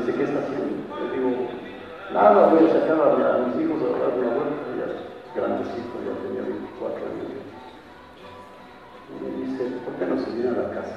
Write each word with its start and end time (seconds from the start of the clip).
dice, 0.00 0.14
¿qué 0.16 0.24
está 0.24 0.40
haciendo? 0.40 0.66
Le 0.96 1.16
digo, 1.16 1.30
nada, 2.12 2.46
voy 2.48 2.64
a 2.64 2.72
sacar 2.72 2.98
a, 3.00 3.38
mis 3.46 3.60
hijos 3.60 3.82
a 3.82 3.98
dar 3.98 4.18
una 4.18 4.28
vuelta, 4.34 4.66
ya 4.78 5.40
grandecito, 5.40 5.94
ya 6.04 6.14
tenía 6.24 6.42
24 6.42 6.96
años. 6.96 7.40
Y 9.10 9.24
me 9.24 9.30
dice, 9.46 9.76
¿por 9.84 9.94
qué 9.94 10.06
no 10.06 10.16
se 10.18 10.30
viene 10.30 10.50
a 10.50 10.62
la 10.62 10.70
casa? 10.70 10.96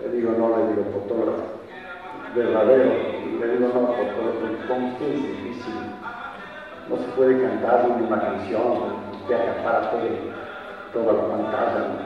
Le 0.00 0.08
digo, 0.10 0.32
no, 0.36 0.56
le 0.56 0.68
digo, 0.68 0.84
fotógrafo, 0.92 1.42
verdadero. 2.34 2.92
Le 3.40 3.48
digo, 3.48 3.68
no, 3.72 3.80
fotógrafo, 3.94 4.68
con 4.68 4.84
usted 4.84 5.08
es 5.08 5.22
difícil. 5.22 5.74
No 6.88 6.96
se 6.96 7.08
puede 7.16 7.40
cantar 7.40 7.88
ni 7.88 8.06
una 8.06 8.20
canción, 8.20 9.00
usted 9.12 9.34
acapara 9.34 9.90
todo, 9.90 10.02
toda 10.92 11.12
la 11.14 11.28
pantalla. 11.28 12.04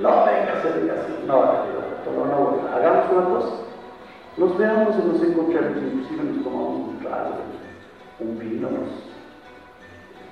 No, 0.00 0.24
venga, 0.24 0.62
se 0.62 0.68
así. 0.68 1.24
No, 1.26 1.44
le 1.44 1.68
digo, 1.68 1.82
no, 2.16 2.24
no, 2.26 2.68
hagamos 2.74 3.06
una 3.12 3.24
cosa. 3.28 3.61
Nos 4.36 4.56
veamos 4.56 4.94
y 4.96 5.08
nos 5.08 5.22
encontremos, 5.22 5.76
inclusive 5.76 6.24
nos 6.24 6.42
tomamos 6.42 6.88
un 6.88 6.98
trago, 7.00 7.34
un 8.18 8.38
vino, 8.38 8.68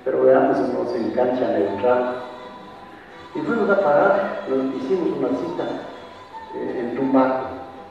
pero 0.03 0.23
veamos 0.23 0.57
si 0.57 0.73
nos 0.73 0.95
engancha 0.95 1.47
neutral. 1.49 2.15
Y 3.35 3.39
fuimos 3.41 3.69
a 3.69 3.79
parar, 3.79 4.41
nos 4.49 4.75
hicimos 4.75 5.17
una 5.19 5.29
cita 5.29 5.63
eh, 6.55 6.79
en 6.79 6.95
Tumbaco, 6.97 7.45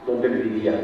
donde 0.04 0.26
él 0.26 0.42
vivía. 0.42 0.74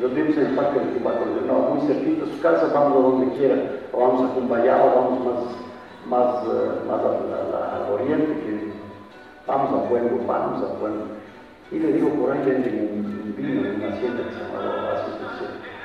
Nos 0.00 0.12
vimos 0.14 0.36
en 0.36 0.46
el 0.46 0.56
parque 0.56 0.80
de 0.80 0.86
Tumbaco, 0.86 1.24
no, 1.46 1.54
muy 1.74 1.86
cerquita 1.86 2.24
de 2.24 2.32
su 2.32 2.40
casa, 2.40 2.70
vamos 2.74 2.92
a 2.92 3.08
donde 3.08 3.36
quiera, 3.36 3.56
o 3.92 4.00
vamos 4.00 4.30
a 4.30 4.34
Cumbayá, 4.34 4.84
o 4.84 4.96
vamos 4.96 5.24
más, 5.24 5.44
más, 6.08 6.44
uh, 6.44 6.88
más 6.88 7.00
al 7.00 7.92
oriente, 7.92 8.32
que 8.40 8.72
vamos 9.46 9.72
a 9.72 9.88
Pueblo, 9.88 10.18
vamos 10.26 10.62
a 10.64 10.74
Pueblo. 10.80 11.15
Y 11.72 11.78
le 11.80 11.92
digo, 11.92 12.08
por 12.10 12.30
ahí 12.30 12.42
venden 12.46 12.88
un, 12.92 13.34
vino 13.36 13.66
en 13.66 13.74
una 13.76 13.88
hacienda 13.88 14.22
que 14.22 14.34
se 14.34 14.40
llamaba 14.40 14.86
Oasis, 14.86 15.14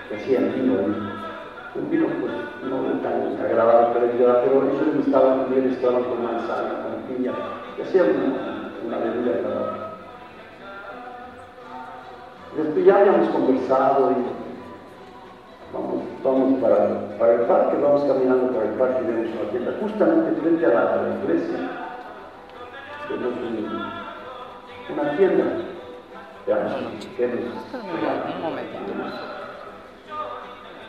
que 0.09 0.15
hacían 0.15 0.53
vino, 0.53 0.73
un 0.73 1.89
vino 1.89 2.07
pues 2.21 2.33
no 2.69 2.99
tan 3.01 3.35
agradable 3.43 3.93
para 3.93 4.05
el 4.05 4.11
pero 4.11 4.69
ellos 4.69 5.05
estaban 5.05 5.49
bien, 5.49 5.71
estaban 5.71 6.03
con 6.03 6.23
manzana, 6.23 6.83
con 6.83 7.15
piña, 7.15 7.31
que 7.75 7.83
hacían 7.83 8.07
una, 8.09 8.71
una 8.85 8.97
bebida 8.99 9.35
agradable. 9.35 9.81
Después 12.57 12.85
ya 12.85 12.97
habíamos 12.97 13.29
conversado 13.29 14.11
y 14.11 14.15
vamos, 15.73 16.03
vamos 16.23 16.61
para, 16.61 17.17
para, 17.17 17.33
el 17.33 17.41
parque, 17.41 17.77
vamos 17.81 18.03
caminando 18.03 18.51
para 18.53 18.65
el 18.65 18.73
parque 18.73 19.03
y 19.03 19.07
vemos 19.07 19.31
una 19.41 19.49
tienda 19.49 19.71
justamente 19.81 20.41
frente 20.41 20.65
a 20.65 20.69
la, 20.69 20.93
a 20.93 20.95
la 20.97 21.15
iglesia. 21.23 21.57
Una 24.93 25.17
tienda 25.17 25.45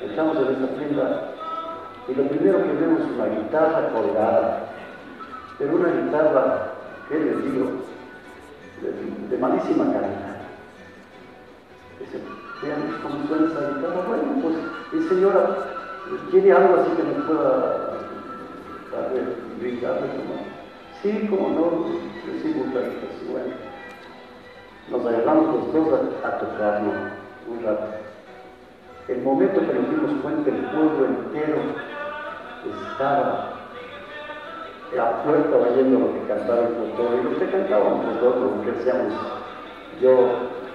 Entramos 0.00 0.36
en 0.36 0.54
esta 0.54 0.74
tienda 0.78 1.34
y 2.08 2.14
lo 2.14 2.26
primero 2.28 2.58
que 2.58 2.72
vemos 2.72 3.00
es 3.00 3.06
una 3.14 3.26
guitarra 3.26 3.88
colgada, 3.90 4.68
pero 5.58 5.76
una 5.76 5.88
guitarra, 5.90 6.72
¿qué 7.08 7.18
les 7.20 7.44
digo? 7.44 7.70
De, 9.30 9.38
malísima 9.38 9.84
calidad. 9.84 10.42
Vean 12.62 12.98
cómo 13.02 13.26
suena 13.28 13.46
esa 13.46 13.74
guitarra. 13.74 14.06
Bueno, 14.08 14.42
pues, 14.42 14.56
y 14.92 15.08
señora, 15.08 15.56
¿tiene 16.30 16.52
algo 16.52 16.76
así 16.76 16.90
que 16.96 17.02
me 17.02 17.24
pueda 17.26 17.98
brincar? 19.60 19.98
Sí, 21.02 21.26
como 21.28 21.48
no, 21.50 21.64
gusta, 21.70 22.80
pues, 22.80 23.30
bueno 23.30 23.71
nos 24.90 25.06
agarramos 25.06 25.54
los 25.54 25.72
dos 25.72 26.00
a, 26.24 26.38
tocarnos 26.38 26.94
un 27.48 27.64
rato. 27.64 27.86
El 29.08 29.22
momento 29.22 29.60
que 29.60 29.74
nos 29.74 29.90
dimos 29.90 30.22
cuenta, 30.22 30.50
el 30.50 30.64
pueblo 30.66 31.06
entero 31.06 31.56
estaba 32.92 33.52
la 34.94 35.22
puerta 35.22 35.56
oyendo 35.56 36.00
lo 36.00 36.12
que 36.12 36.28
cantaba 36.28 36.60
el 36.60 36.76
motor 36.76 37.18
y 37.18 37.24
lo 37.24 37.38
que 37.38 37.50
cantábamos 37.50 38.04
nosotros, 38.04 38.50
que 38.64 38.70
hacíamos 38.70 39.14
yo, 40.00 40.16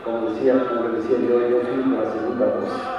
como 0.03 0.29
decía, 0.31 0.53
como 0.67 0.90
decía 0.90 1.17
yo, 1.19 1.50
yo 1.50 1.59
fui 1.62 1.96
la 1.96 2.12
segunda 2.12 2.46
voz. 2.46 2.97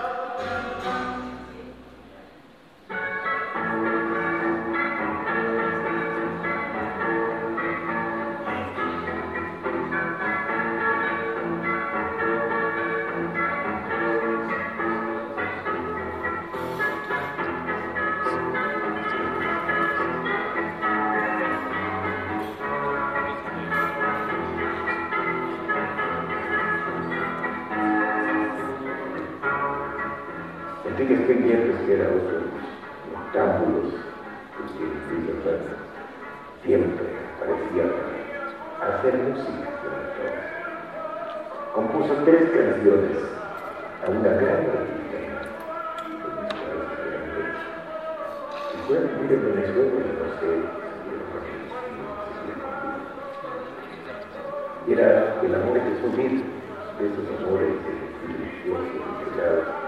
tienes 30.98 31.20
pendientes 31.28 31.76
que 31.86 31.94
era 31.94 32.08
otro 32.08 32.42
octámbulos 33.14 33.94
que 34.56 34.88
siempre 36.66 37.06
parecía 37.38 37.84
hacer 38.82 39.14
música 39.14 39.68
Compuso 41.72 42.14
tres 42.24 42.50
canciones 42.50 43.18
a 44.04 44.10
una 44.10 44.28
gran 44.28 44.66
artista 44.66 45.18
Si 48.72 48.76
fue 48.88 48.98
a 48.98 49.00
vivir 49.00 49.32
en 49.32 49.54
Venezuela, 49.54 50.00
no 50.18 50.40
sé 50.40 50.48
si 54.84 54.92
era 54.92 55.40
el 55.42 55.54
amor 55.54 55.74
de 55.74 55.80
Jesús 55.80 56.12
mismo, 56.16 56.44
de 56.98 57.06
esos 57.06 57.26
amores 57.38 57.74
religiosos, 58.26 58.98
entregados. 59.20 59.87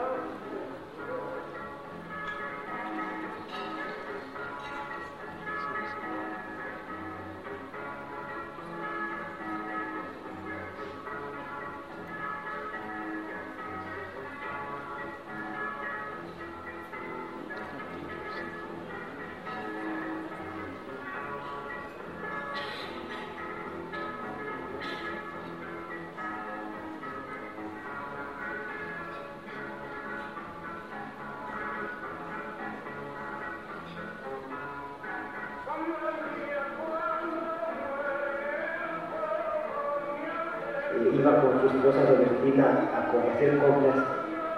a 42.59 43.33
hacer 43.35 43.57
compras, 43.59 43.95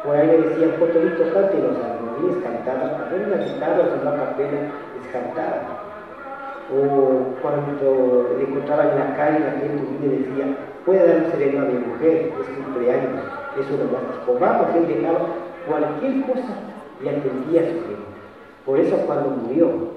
o 0.05 0.11
a 0.11 0.21
él 0.21 0.27
le 0.27 0.49
decían, 0.49 0.71
Potolito, 0.79 1.23
cante, 1.33 1.57
y 1.57 2.27
los 2.27 2.43
cantaban, 2.43 3.01
a 3.01 3.09
ver 3.09 3.27
una 3.27 3.43
guitarra 3.43 3.83
o 3.83 4.01
una 4.01 4.15
capela, 4.17 4.59
les 4.95 5.11
cantaban. 5.11 5.83
O 6.71 7.35
cuando 7.41 8.35
le 8.37 8.43
encontraban 8.43 8.89
en 8.89 8.99
la 8.99 9.15
calle, 9.15 9.39
la 9.39 9.51
gente 9.51 9.83
le 10.01 10.17
decía, 10.17 10.45
puede 10.85 11.07
dar 11.07 11.25
un 11.25 11.31
sereno 11.31 11.61
a 11.61 11.65
mi 11.65 11.73
mujer, 11.73 12.31
es 12.39 12.65
cumpleaños, 12.65 13.23
eso 13.59 13.71
no 13.77 13.91
basta. 13.91 14.31
O 14.31 14.39
vamos, 14.39 14.75
él 14.75 14.87
dejaba 14.87 15.19
cualquier 15.67 16.21
cosa 16.25 16.53
y 17.03 17.07
atendía 17.07 17.61
a 17.61 17.65
su 17.65 17.73
gente. 17.73 18.13
Por 18.65 18.79
eso 18.79 18.97
cuando 19.05 19.29
murió, 19.29 19.93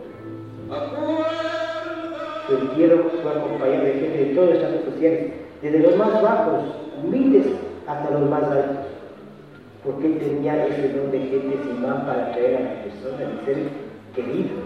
su 2.47 2.57
entierro 2.57 3.11
fue 3.23 3.31
acompañado 3.31 3.85
de 3.85 3.93
gente 3.95 4.19
de 4.19 4.35
todas 4.35 4.61
las 4.61 4.85
sociales 4.85 5.33
desde 5.63 5.79
los 5.79 5.97
más 5.97 6.21
bajos, 6.23 6.63
humildes, 7.03 7.47
hasta 7.87 8.11
los 8.11 8.29
más 8.29 8.43
altos. 8.43 8.87
Porque 9.85 10.07
él 10.07 10.19
tenía 10.19 10.67
ese 10.67 10.89
don 10.95 11.11
de 11.11 11.21
gente 11.21 11.59
sin 11.63 11.83
más 11.83 12.03
para 12.05 12.33
traer 12.33 12.57
a 12.57 12.61
la 12.61 12.83
persona, 12.83 13.19
de 13.19 13.45
ser 13.45 13.71
querido. 14.15 14.66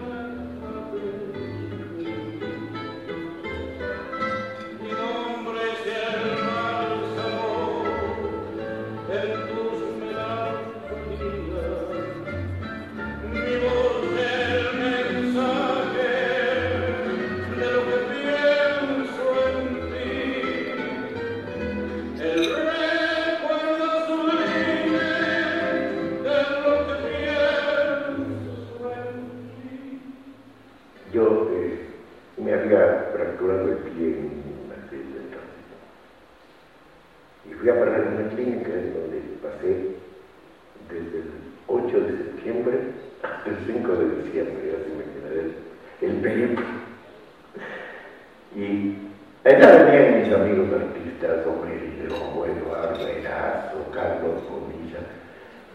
Eduardo 52.45 53.07
Erazo, 53.07 53.91
Carlos 53.93 54.41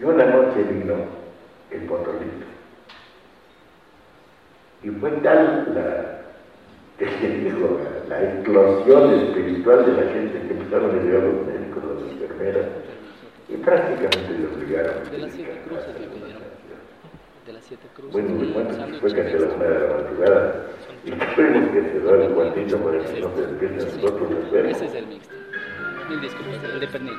Y 0.01 0.05
una 0.05 0.25
noche 0.27 0.63
vino 0.63 0.95
el 1.71 1.81
potolito. 1.83 2.47
Y 4.83 4.91
fue 4.91 5.11
tal 5.23 5.73
la, 5.75 6.17
dijo, 7.05 7.81
la, 8.09 8.23
explosión 8.23 9.15
espiritual 9.15 9.87
de 9.87 9.93
la 9.93 10.13
gente 10.13 10.41
que 10.47 10.53
empezaron 10.53 10.91
a 10.91 11.03
llegar 11.03 11.23
los 11.23 11.47
médicos, 11.47 11.83
las 11.85 12.13
enfermeras, 12.13 12.67
y 13.49 13.57
prácticamente 13.57 14.39
los 14.39 14.53
obligaron. 14.53 15.11
De 15.11 15.19
las 15.19 15.33
siete 15.33 15.61
cruces 15.67 16.01
le 16.01 16.07
pidieron. 16.07 16.43
De 17.47 17.53
las 17.53 17.65
siete 17.65 17.87
cruces. 17.95 18.13
Bueno, 18.13 18.31
me 18.35 18.53
cuentan 18.53 18.93
que 18.93 18.99
fue 18.99 19.11
casi 19.11 19.35
a 19.35 19.41
las 19.41 19.57
nueve 19.57 19.75
de 19.75 19.89
la 19.89 19.95
madrugada. 19.95 20.67
Esperen 21.07 21.71
que 21.71 21.83
se 21.83 22.01
da 22.01 22.25
el 22.25 22.35
guantito 22.35 22.79
para 22.79 22.99
que 23.05 23.21
no 23.21 23.35
se 23.37 23.47
despierten 23.47 24.03
los 24.03 24.11
otros. 24.11 24.31
Esperen. 24.33 24.71
Ese 24.71 24.87
es 24.87 24.95
el 24.95 25.07
mixto. 25.07 25.35
Mil 26.09 26.21
disculpas, 26.21 26.65
el 26.65 26.81
de 26.81 26.87
pernil. 26.89 27.15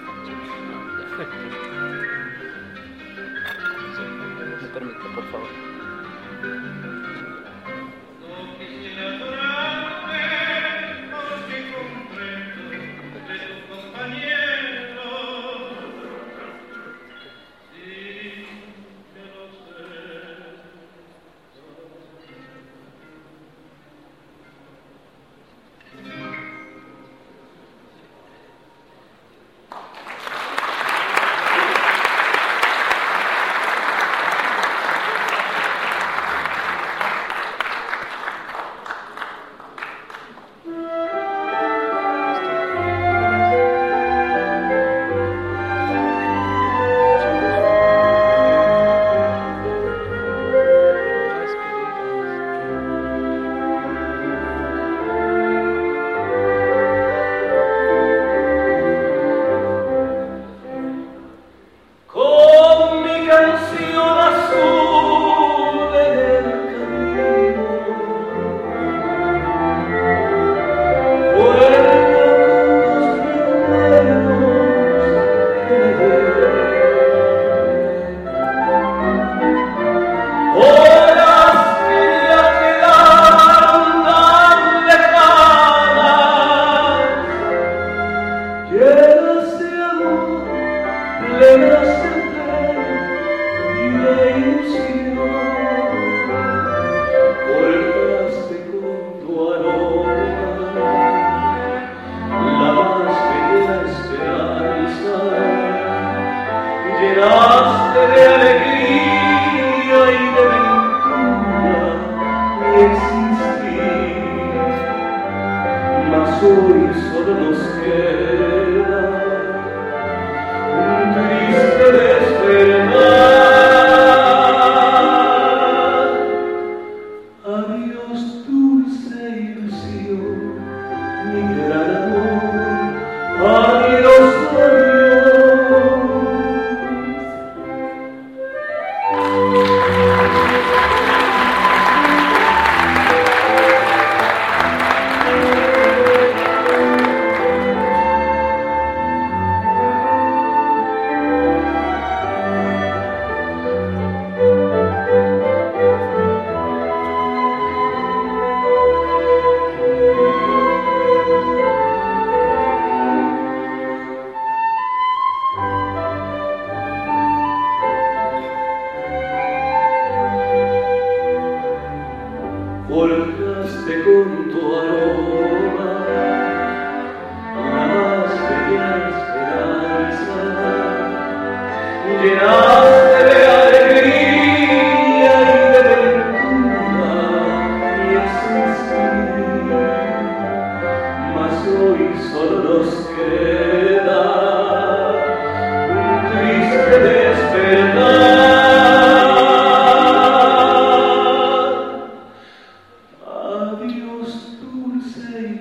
Me 4.61 4.67
permite, 4.67 4.97
por 5.15 5.23
favor. 5.31 5.47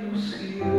you 0.07 0.21
see. 0.21 0.76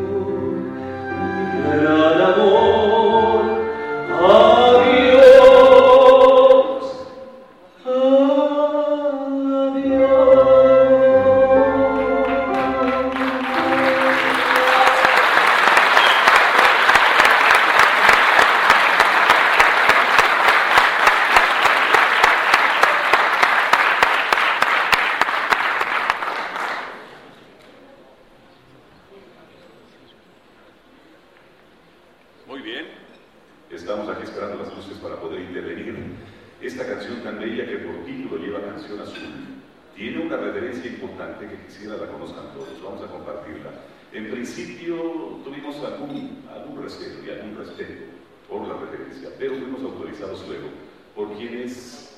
Esta 36.62 36.86
canción 36.86 37.22
tan 37.24 37.40
bella 37.40 37.66
que 37.66 37.78
por 37.78 38.04
título 38.04 38.38
lleva 38.38 38.62
Canción 38.62 39.00
Azul 39.00 39.58
tiene 39.96 40.22
una 40.22 40.38
referencia 40.38 40.92
importante 40.92 41.48
que 41.48 41.66
quisiera 41.66 41.98
la 41.98 42.08
conozcan 42.08 42.54
todos. 42.54 42.82
Vamos 42.84 43.04
a 43.04 43.08
compartirla. 43.08 43.72
En 44.14 44.30
principio 44.30 44.96
tuvimos 45.44 45.76
algún, 45.84 46.44
algún 46.54 46.84
respeto 46.84 47.18
y 47.26 47.32
algún 47.32 47.58
respeto 47.58 48.04
por 48.48 48.68
la 48.68 48.76
referencia, 48.78 49.30
pero 49.40 49.56
fuimos 49.56 49.82
autorizados 49.82 50.48
luego 50.48 50.68
por 51.16 51.36
quien 51.36 51.58
es 51.62 52.16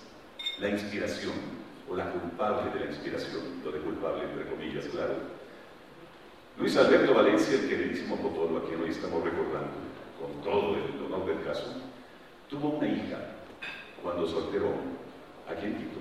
la 0.59 0.69
inspiración 0.69 1.33
o 1.89 1.95
la 1.95 2.11
culpable 2.11 2.71
de 2.73 2.85
la 2.85 2.91
inspiración, 2.91 3.61
lo 3.63 3.71
de 3.71 3.79
culpable 3.79 4.23
entre 4.23 4.45
comillas, 4.49 4.85
claro. 4.85 5.15
Luis 6.57 6.75
Alberto 6.75 7.13
Valencia, 7.13 7.57
el 7.57 7.69
queridísimo 7.69 8.17
Potolo, 8.17 8.57
a 8.57 8.67
quien 8.67 8.81
hoy 8.81 8.89
estamos 8.89 9.23
recordando, 9.23 9.71
con 10.19 10.43
todo 10.43 10.75
el 10.75 11.05
honor 11.05 11.25
del 11.25 11.43
caso, 11.45 11.81
tuvo 12.49 12.69
una 12.71 12.87
hija 12.87 13.38
cuando 14.03 14.27
solteró 14.27 14.73
aquí 15.49 15.65
en 15.65 15.75
Quito. 15.75 15.99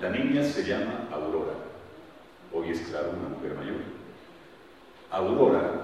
La 0.00 0.10
niña 0.10 0.42
se 0.42 0.64
llama 0.64 1.08
Aurora, 1.12 1.52
hoy 2.52 2.70
es 2.70 2.80
claro 2.80 3.10
una 3.10 3.36
mujer 3.36 3.54
mayor. 3.54 3.76
Aurora, 5.10 5.82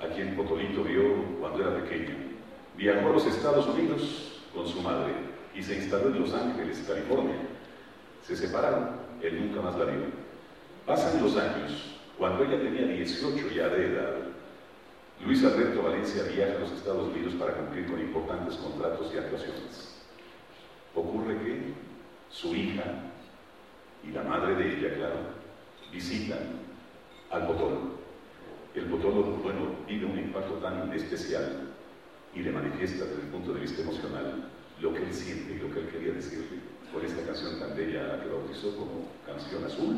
a 0.00 0.06
quien 0.14 0.36
Potolito 0.36 0.82
vio 0.84 1.02
cuando 1.40 1.60
era 1.62 1.82
pequeño, 1.82 2.14
viajó 2.76 3.08
a 3.08 3.12
los 3.12 3.26
Estados 3.26 3.66
Unidos 3.68 4.42
con 4.54 4.66
su 4.66 4.80
madre 4.82 5.12
y 5.54 5.62
se 5.62 5.76
instaló 5.76 6.08
en 6.08 6.20
Los 6.20 6.34
Ángeles, 6.34 6.84
California. 6.86 7.36
Se 8.22 8.36
separaron, 8.36 8.90
él 9.22 9.40
nunca 9.40 9.62
más 9.62 9.76
la 9.78 9.86
vio. 9.86 10.28
Pasan 10.86 11.22
los 11.22 11.36
años, 11.36 11.96
cuando 12.16 12.44
ella 12.44 12.60
tenía 12.60 12.86
18 12.86 13.48
ya 13.54 13.68
de 13.68 13.86
edad, 13.86 14.14
Luis 15.24 15.44
Alberto 15.44 15.82
Valencia 15.82 16.22
viaja 16.24 16.56
a 16.56 16.60
los 16.60 16.72
Estados 16.72 17.08
Unidos 17.08 17.34
para 17.34 17.54
cumplir 17.54 17.86
con 17.86 18.00
importantes 18.00 18.56
contratos 18.56 19.10
y 19.12 19.18
actuaciones. 19.18 19.97
Ocurre 20.98 21.38
que 21.38 21.74
su 22.28 22.56
hija 22.56 22.82
y 24.02 24.10
la 24.10 24.24
madre 24.24 24.56
de 24.56 24.78
ella, 24.78 24.94
claro, 24.96 25.16
visitan 25.92 26.58
al 27.30 27.46
Potolo. 27.46 27.98
El 28.74 28.86
Potolo, 28.86 29.22
bueno, 29.36 29.76
vive 29.86 30.06
un 30.06 30.18
impacto 30.18 30.54
tan 30.54 30.92
especial 30.92 31.68
y 32.34 32.40
le 32.40 32.50
manifiesta 32.50 33.04
desde 33.04 33.22
el 33.22 33.28
punto 33.28 33.54
de 33.54 33.60
vista 33.60 33.82
emocional 33.82 34.50
lo 34.80 34.92
que 34.92 35.04
él 35.04 35.14
siente 35.14 35.54
y 35.54 35.58
lo 35.58 35.72
que 35.72 35.80
él 35.80 35.88
quería 35.88 36.12
decirle 36.14 36.58
por 36.92 37.04
esta 37.04 37.22
canción 37.24 37.60
tan 37.60 37.76
bella 37.76 38.20
que 38.20 38.28
bautizó 38.28 38.74
como 38.76 39.06
Canción 39.24 39.64
Azul, 39.64 39.96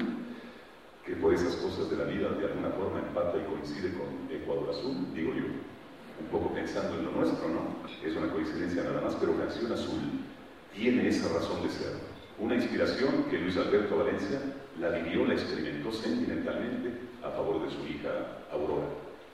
que 1.06 1.16
por 1.16 1.32
esas 1.32 1.56
cosas 1.56 1.88
de 1.88 1.96
la 1.96 2.04
vida 2.04 2.28
de 2.28 2.44
alguna 2.44 2.70
forma 2.70 2.98
empata 2.98 3.38
y 3.38 3.44
coincide 3.44 3.94
con 3.94 4.28
Ecuador 4.30 4.68
Azul, 4.68 5.14
digo 5.14 5.32
yo, 5.32 5.44
un 6.20 6.26
poco 6.30 6.52
pensando 6.52 6.98
en 6.98 7.06
lo 7.06 7.12
nuestro, 7.12 7.48
¿no? 7.48 7.76
Es 8.04 8.14
una 8.16 8.30
coincidencia 8.30 8.84
nada 8.84 9.00
más, 9.00 9.14
pero 9.14 9.38
Canción 9.38 9.72
Azul 9.72 10.28
tiene 10.80 11.08
esa 11.08 11.28
razón 11.28 11.62
de 11.62 11.68
ser. 11.68 11.92
Una 12.38 12.54
inspiración 12.54 13.24
que 13.30 13.36
Luis 13.36 13.54
Alberto 13.58 13.98
Valencia 13.98 14.40
la 14.80 14.88
vivió, 14.88 15.26
la 15.26 15.34
experimentó 15.34 15.92
sentimentalmente 15.92 16.90
a 17.22 17.28
favor 17.28 17.62
de 17.62 17.70
su 17.70 17.86
hija 17.86 18.08
Aurora. 18.50 18.86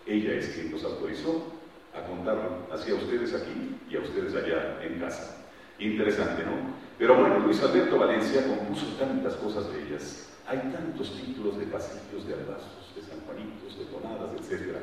Ella 0.07 0.33
es 0.35 0.49
quien 0.49 0.73
nos 0.73 0.83
autorizó 0.83 1.53
a 1.95 2.05
contarlo 2.05 2.67
así 2.73 2.91
a 2.91 2.97
ustedes 2.97 3.33
aquí 3.33 3.77
y 3.89 3.95
a 3.95 4.01
ustedes 4.01 4.35
allá 4.35 4.83
en 4.83 4.99
casa. 4.99 5.47
Interesante, 5.79 6.43
¿no? 6.43 6.75
Pero 6.99 7.15
bueno, 7.15 7.39
Luis 7.39 7.63
Alberto 7.63 7.97
Valencia 7.97 8.45
compuso 8.45 8.87
tantas 8.99 9.35
cosas 9.35 9.73
bellas. 9.73 10.29
Hay 10.49 10.59
tantos 10.59 11.15
títulos 11.15 11.61
de 11.61 11.67
pasillos, 11.67 12.27
de 12.27 12.35
albazos, 12.35 12.93
de 12.97 13.03
sanjuanitos, 13.03 13.79
de 13.79 13.85
tonadas, 13.85 14.31
etc., 14.51 14.79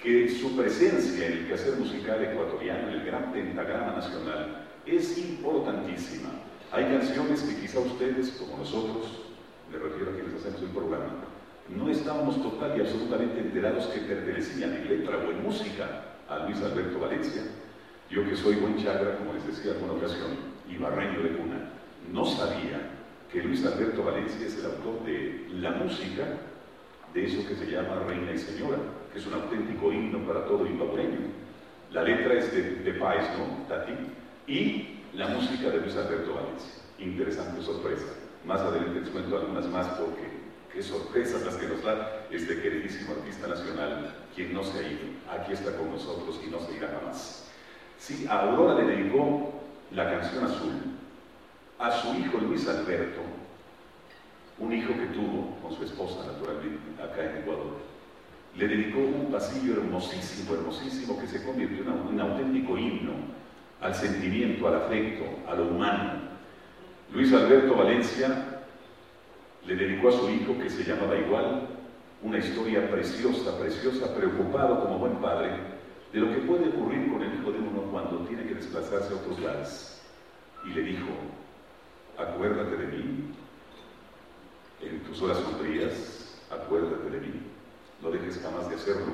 que 0.00 0.28
su 0.28 0.56
presencia 0.56 1.26
en 1.26 1.32
el 1.32 1.46
quehacer 1.46 1.76
musical 1.76 2.22
ecuatoriano, 2.22 2.88
en 2.88 2.94
el 2.94 3.04
gran 3.04 3.32
pentagrama 3.32 3.94
nacional, 3.94 4.68
es 4.86 5.18
importantísima. 5.18 6.30
Hay 6.72 6.84
canciones 6.84 7.42
que 7.42 7.60
quizá 7.60 7.80
ustedes, 7.80 8.30
como 8.32 8.58
nosotros, 8.58 9.22
me 9.70 9.78
refiero 9.78 10.10
a 10.10 10.14
quienes 10.14 10.34
hacemos 10.40 10.62
el 10.62 10.68
programa, 10.68 11.24
no 11.68 11.88
estábamos 11.88 12.42
total 12.42 12.76
y 12.76 12.80
absolutamente 12.80 13.40
enterados 13.40 13.86
que 13.86 14.00
pertenecían 14.00 14.74
en 14.74 14.88
letra 14.88 15.18
o 15.18 15.30
en 15.30 15.42
música 15.42 16.16
a 16.28 16.46
Luis 16.46 16.60
Alberto 16.62 16.98
Valencia. 16.98 17.42
Yo 18.10 18.24
que 18.28 18.36
soy 18.36 18.56
buen 18.56 18.76
chagra, 18.82 19.16
como 19.18 19.32
les 19.34 19.46
decía 19.46 19.72
en 19.72 19.76
alguna 19.76 19.94
ocasión, 19.94 20.30
y 20.68 20.76
barreño 20.76 21.22
de 21.22 21.36
cuna, 21.36 21.70
no 22.12 22.24
sabía 22.24 22.90
que 23.30 23.42
Luis 23.42 23.64
Alberto 23.64 24.04
Valencia 24.04 24.46
es 24.46 24.58
el 24.58 24.66
autor 24.66 25.04
de 25.04 25.46
la 25.54 25.70
música 25.70 26.24
de 27.14 27.24
eso 27.24 27.46
que 27.46 27.54
se 27.54 27.70
llama 27.70 28.02
Reina 28.06 28.32
y 28.32 28.38
Señora, 28.38 28.78
que 29.12 29.18
es 29.18 29.26
un 29.26 29.34
auténtico 29.34 29.92
himno 29.92 30.26
para 30.26 30.44
todo 30.46 30.66
impabureño. 30.66 31.18
La 31.92 32.02
letra 32.02 32.34
es 32.34 32.52
de, 32.52 32.62
de. 32.62 32.92
Tati, 33.68 33.92
y 34.46 34.98
la 35.14 35.28
música 35.28 35.70
de 35.70 35.78
Luis 35.78 35.96
Alberto 35.96 36.34
Valencia. 36.34 36.72
Interesante 36.98 37.62
sorpresa. 37.62 38.06
Más 38.44 38.60
adelante 38.60 39.00
les 39.00 39.08
cuento 39.10 39.36
algunas 39.36 39.66
más 39.66 39.86
porque 39.88 40.28
qué 40.72 40.82
sorpresas 40.82 41.42
las 41.42 41.56
que 41.56 41.68
nos 41.68 41.82
da 41.82 42.26
este 42.30 42.60
queridísimo 42.60 43.12
artista 43.12 43.46
nacional, 43.46 44.14
quien 44.34 44.54
no 44.54 44.64
se 44.64 44.78
ha 44.78 44.88
ido, 44.88 45.00
aquí 45.30 45.52
está 45.52 45.76
con 45.76 45.90
nosotros 45.90 46.40
y 46.44 46.50
no 46.50 46.58
se 46.60 46.76
irá 46.76 46.88
jamás. 46.88 47.48
Sí, 47.98 48.26
a 48.28 48.40
Aurora 48.40 48.82
le 48.82 48.96
dedicó 48.96 49.52
la 49.92 50.10
canción 50.10 50.44
Azul 50.44 50.72
a 51.78 51.92
su 51.92 52.14
hijo 52.14 52.38
Luis 52.38 52.66
Alberto, 52.68 53.20
un 54.58 54.72
hijo 54.72 54.92
que 54.94 55.06
tuvo 55.06 55.56
con 55.62 55.76
su 55.76 55.84
esposa 55.84 56.26
naturalmente 56.26 57.02
acá 57.02 57.30
en 57.30 57.42
Ecuador. 57.42 57.78
Le 58.56 58.68
dedicó 58.68 58.98
un 58.98 59.30
pasillo 59.30 59.74
hermosísimo, 59.74 60.54
hermosísimo, 60.54 61.18
que 61.18 61.26
se 61.26 61.44
convirtió 61.44 61.82
en 61.82 61.90
un 61.90 62.20
auténtico 62.20 62.76
himno 62.76 63.41
al 63.82 63.94
sentimiento, 63.94 64.68
al 64.68 64.76
afecto, 64.76 65.24
a 65.48 65.54
lo 65.54 65.68
humano. 65.68 66.22
Luis 67.12 67.32
Alberto 67.32 67.74
Valencia 67.74 68.62
le 69.66 69.76
dedicó 69.76 70.08
a 70.08 70.12
su 70.12 70.30
hijo, 70.30 70.58
que 70.58 70.70
se 70.70 70.84
llamaba 70.84 71.16
igual, 71.16 71.68
una 72.22 72.38
historia 72.38 72.88
preciosa, 72.90 73.58
preciosa, 73.58 74.14
preocupado 74.14 74.80
como 74.80 74.98
buen 74.98 75.16
padre 75.16 75.50
de 76.12 76.20
lo 76.20 76.30
que 76.30 76.40
puede 76.42 76.68
ocurrir 76.68 77.12
con 77.12 77.22
el 77.22 77.34
hijo 77.34 77.50
de 77.50 77.58
uno 77.58 77.82
cuando 77.90 78.18
tiene 78.26 78.44
que 78.44 78.54
desplazarse 78.54 79.12
a 79.12 79.16
otros 79.16 79.40
lares. 79.40 80.00
Y 80.64 80.70
le 80.70 80.82
dijo, 80.82 81.08
acuérdate 82.16 82.76
de 82.76 82.86
mí, 82.86 83.34
en 84.82 85.00
tus 85.00 85.20
horas 85.22 85.38
sombrías, 85.38 86.40
acuérdate 86.50 87.10
de 87.10 87.20
mí, 87.20 87.40
no 88.00 88.10
dejes 88.10 88.40
jamás 88.42 88.68
de 88.68 88.76
hacerlo. 88.76 89.12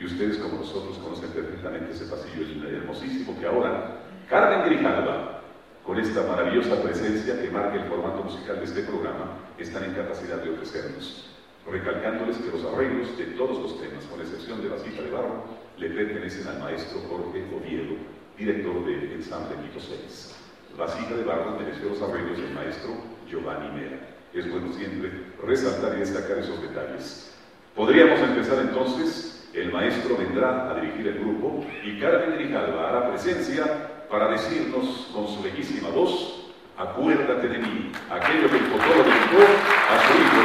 Y 0.00 0.06
ustedes 0.06 0.38
como 0.38 0.58
nosotros 0.58 0.96
conocen 0.98 1.30
perfectamente 1.30 1.92
ese 1.92 2.06
pasillo 2.06 2.46
hermosísimo 2.68 3.38
que 3.38 3.46
ahora 3.46 3.97
Carmen 4.28 4.66
Grijalva, 4.66 5.40
con 5.86 5.98
esta 5.98 6.22
maravillosa 6.22 6.82
presencia 6.82 7.40
que 7.40 7.50
marca 7.50 7.76
el 7.76 7.88
formato 7.88 8.24
musical 8.24 8.58
de 8.58 8.66
este 8.66 8.82
programa, 8.82 9.38
están 9.56 9.84
en 9.84 9.94
capacidad 9.94 10.36
de 10.36 10.50
ofrecernos, 10.50 11.30
recalcándoles 11.66 12.36
que 12.36 12.50
los 12.50 12.62
arreglos 12.66 13.16
de 13.16 13.24
todos 13.38 13.58
los 13.58 13.80
temas, 13.80 14.04
con 14.04 14.20
excepción 14.20 14.60
de 14.60 14.68
Vasija 14.68 15.00
de 15.00 15.10
Barro, 15.10 15.44
le 15.78 15.88
pertenecen 15.88 16.46
al 16.46 16.58
maestro 16.58 17.00
Jorge 17.08 17.42
Oviedo, 17.56 17.96
director 18.36 18.84
del 18.84 19.12
ensamble 19.12 19.56
Quito 19.62 19.80
6. 19.80 20.36
Vasija 20.76 21.14
de 21.14 21.24
Barro 21.24 21.58
mereció 21.58 21.88
los 21.88 22.02
arreglos 22.02 22.36
del 22.36 22.52
maestro 22.52 22.90
Giovanni 23.26 23.80
Mera. 23.80 23.98
Es 24.34 24.50
bueno 24.50 24.70
siempre 24.74 25.10
resaltar 25.42 25.96
y 25.96 26.00
destacar 26.00 26.36
esos 26.36 26.60
detalles. 26.60 27.34
Podríamos 27.74 28.20
empezar 28.20 28.58
entonces, 28.58 29.48
el 29.54 29.72
maestro 29.72 30.18
vendrá 30.18 30.70
a 30.70 30.74
dirigir 30.74 31.06
el 31.06 31.18
grupo 31.20 31.64
y 31.82 31.98
Carmen 31.98 32.34
Grijalva 32.34 32.90
hará 32.90 33.08
presencia 33.08 33.94
para 34.10 34.28
decirnos 34.28 35.08
con 35.12 35.28
su 35.28 35.42
bellísima 35.42 35.90
voz 35.90 36.38
acuérdate 36.78 37.48
de 37.48 37.58
mí, 37.58 37.92
aquello 38.08 38.48
que 38.48 38.56
el 38.56 38.64
Potolo 38.66 39.02
dedicó 39.02 39.42
a 39.42 39.98
su 40.06 40.14
hijo 40.14 40.37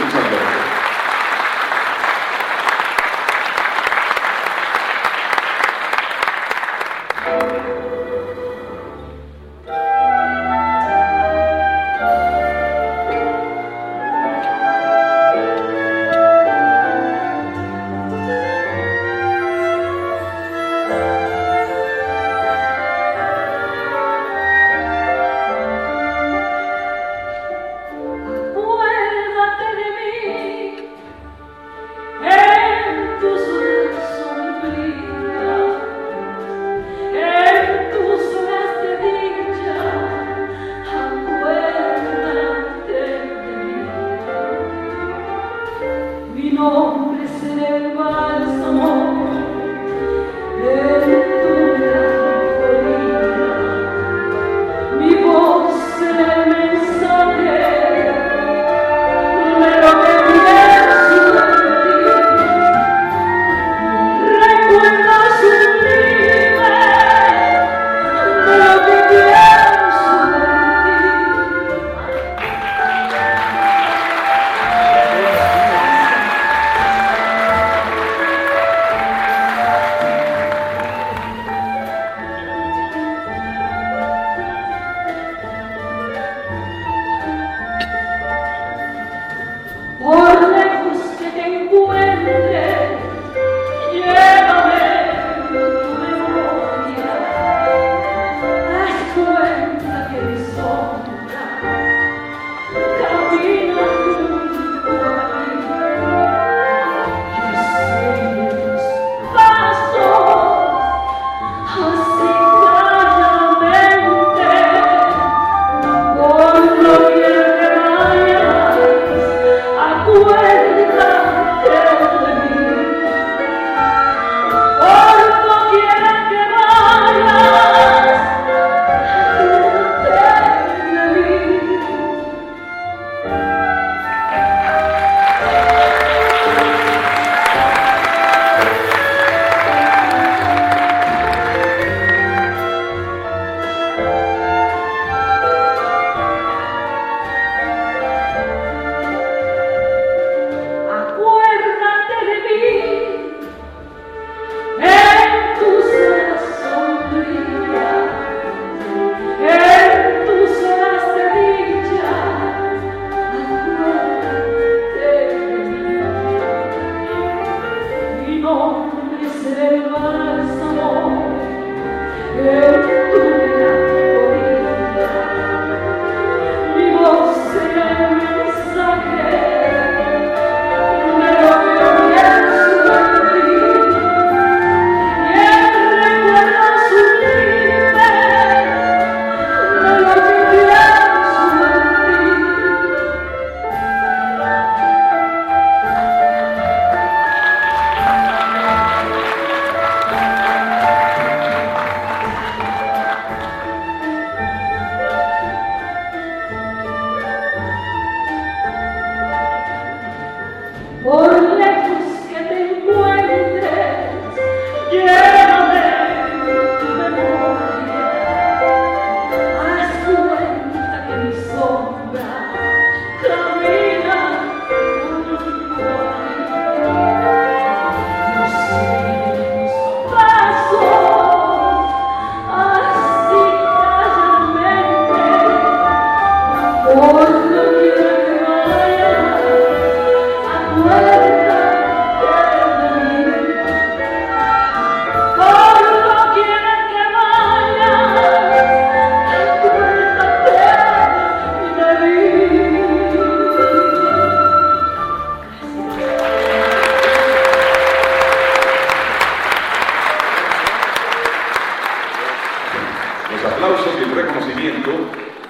un 264.14 264.20
reconocimiento 264.20 264.92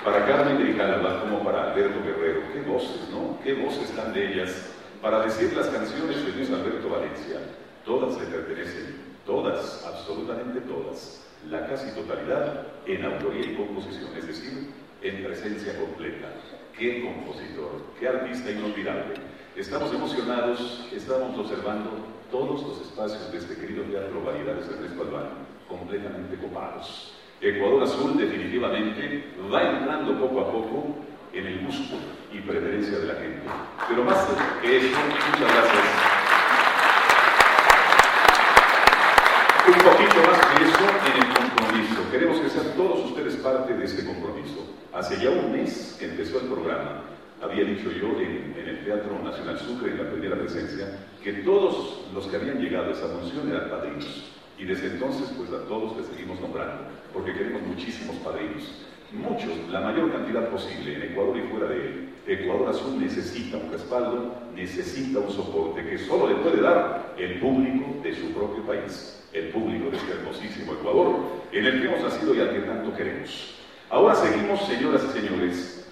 para 0.06 0.26
Carmen 0.26 0.58
Grijalva 0.58 1.20
como 1.20 1.44
para 1.44 1.72
Alberto 1.72 2.00
Guerrero. 2.02 2.42
Qué 2.54 2.62
voces, 2.62 3.10
¿no? 3.12 3.38
Qué 3.44 3.54
voces 3.56 3.92
tan 3.92 4.14
bellas 4.14 4.70
para 5.02 5.20
decir 5.20 5.52
las 5.54 5.68
canciones 5.68 6.26
de 6.26 6.32
Luis 6.32 6.50
Alberto 6.50 6.90
Valencia. 6.90 7.40
Todas 7.84 8.18
le 8.22 8.26
pertenecen, 8.28 9.02
todas, 9.26 9.86
absolutamente 9.86 10.62
todas, 10.62 11.26
la 11.50 11.68
casi 11.68 11.92
totalidad 11.92 12.68
en 12.86 13.04
autoría 13.04 13.52
y 13.52 13.56
composición, 13.56 14.16
es 14.18 14.28
decir, 14.28 14.70
en 15.02 15.24
presencia 15.26 15.78
completa. 15.78 16.30
Qué 16.78 17.04
compositor, 17.04 17.84
qué 18.00 18.08
artista 18.08 18.50
inolvidable. 18.50 19.16
Estamos 19.58 19.94
emocionados, 19.94 20.88
estamos 20.96 21.38
observando 21.38 21.92
todos 22.32 22.64
los 22.64 22.82
espacios 22.82 23.30
de 23.30 23.38
este 23.40 23.56
querido 23.58 23.84
teatro 23.84 24.24
Variedades 24.24 24.70
de 24.70 24.76
Ernesto 24.76 25.04
completamente 25.68 26.38
copados. 26.38 27.13
Ecuador 27.44 27.84
Azul 27.84 28.18
definitivamente 28.18 29.22
va 29.52 29.64
entrando 29.64 30.18
poco 30.18 30.40
a 30.40 30.50
poco 30.50 30.96
en 31.34 31.46
el 31.46 31.66
gusto 31.66 31.96
y 32.32 32.40
preferencia 32.40 33.00
de 33.00 33.06
la 33.06 33.16
gente. 33.16 33.42
Pero 33.90 34.06
más 34.06 34.26
que 34.62 34.78
eso, 34.78 34.98
muchas 34.98 35.54
gracias. 35.54 35.84
Un 39.68 39.74
poquito 39.74 40.16
más 40.26 40.40
que 40.46 40.64
eso 40.64 40.86
en 41.06 41.22
el 41.22 41.34
compromiso. 41.36 42.12
Queremos 42.12 42.40
que 42.40 42.50
sean 42.50 42.78
todos 42.78 43.12
ustedes 43.12 43.36
parte 43.36 43.74
de 43.74 43.84
este 43.84 44.06
compromiso. 44.06 44.74
Hace 44.94 45.22
ya 45.22 45.30
un 45.32 45.52
mes 45.52 45.98
que 46.00 46.06
empezó 46.06 46.40
el 46.40 46.48
programa, 46.48 47.04
había 47.42 47.66
dicho 47.66 47.92
yo 47.92 48.08
en, 48.22 48.56
en, 48.58 48.70
el 48.70 48.86
Teatro 48.86 49.20
Nacional 49.22 49.60
Sucre, 49.60 49.92
en 49.92 49.98
la 49.98 50.10
primera 50.10 50.38
presencia, 50.38 50.98
que 51.22 51.34
todos 51.34 52.06
los 52.14 52.26
que 52.28 52.38
habían 52.38 52.60
llegado 52.60 52.88
a 52.88 52.92
esa 52.92 53.08
función 53.08 53.50
eran 53.50 53.70
padrinos. 53.70 54.32
Y 54.58 54.64
desde 54.64 54.88
entonces, 54.88 55.30
pues 55.36 55.50
a 55.50 55.66
todos 55.68 55.98
les 55.98 56.06
seguimos 56.06 56.40
nombrando 56.40 56.93
porque 57.14 57.34
queremos 57.34 57.62
muchísimos 57.62 58.16
padrinos. 58.18 58.86
Muchos, 59.12 59.52
la 59.70 59.82
mayor 59.82 60.12
cantidad 60.12 60.50
posible, 60.50 60.96
en 60.96 61.12
Ecuador 61.12 61.38
y 61.38 61.48
fuera 61.48 61.68
de 61.68 61.76
él. 61.76 62.10
Ecuador 62.26 62.70
Azul 62.70 63.00
necesita 63.00 63.58
un 63.58 63.72
respaldo, 63.72 64.34
necesita 64.56 65.20
un 65.20 65.30
soporte 65.30 65.86
que 65.86 65.98
solo 66.00 66.28
le 66.28 66.36
puede 66.36 66.62
dar 66.62 67.14
el 67.18 67.40
público 67.40 68.02
de 68.02 68.16
su 68.16 68.32
propio 68.32 68.64
país, 68.64 69.24
el 69.34 69.50
público 69.50 69.92
de 69.92 69.98
este 69.98 70.14
hermosísimo 70.14 70.74
Ecuador, 70.74 71.16
en 71.52 71.66
el 71.66 71.82
que 71.82 71.88
hemos 71.88 72.02
nacido 72.02 72.34
y 72.34 72.40
al 72.40 72.54
que 72.54 72.62
tanto 72.62 72.96
queremos. 72.96 73.56
Ahora 73.90 74.16
seguimos, 74.16 74.66
señoras 74.66 75.04
y 75.04 75.20
señores, 75.20 75.83